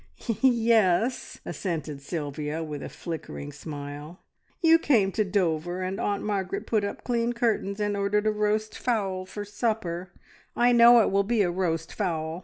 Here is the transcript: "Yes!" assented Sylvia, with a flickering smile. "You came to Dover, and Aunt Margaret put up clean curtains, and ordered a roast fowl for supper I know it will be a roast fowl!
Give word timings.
"Yes!" 0.41 1.39
assented 1.45 2.01
Sylvia, 2.01 2.63
with 2.63 2.81
a 2.81 2.89
flickering 2.89 3.51
smile. 3.51 4.17
"You 4.59 4.79
came 4.79 5.11
to 5.11 5.23
Dover, 5.23 5.83
and 5.83 5.99
Aunt 5.99 6.23
Margaret 6.23 6.65
put 6.65 6.83
up 6.83 7.03
clean 7.03 7.33
curtains, 7.33 7.79
and 7.79 7.95
ordered 7.95 8.25
a 8.25 8.31
roast 8.31 8.75
fowl 8.75 9.27
for 9.27 9.45
supper 9.45 10.09
I 10.55 10.71
know 10.71 11.01
it 11.01 11.11
will 11.11 11.21
be 11.21 11.43
a 11.43 11.51
roast 11.51 11.93
fowl! 11.93 12.39